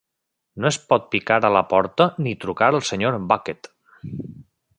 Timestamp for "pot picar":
0.93-1.37